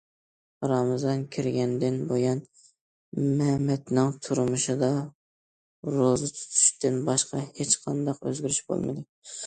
[0.69, 2.41] رامىزان كىرگەندىن بۇيان
[3.43, 4.91] مەمەتنىڭ تۇرمۇشىدا
[6.01, 9.11] روزا تۇتۇشتىن باشقا ھېچقانداق ئۆزگىرىش بولمىدى.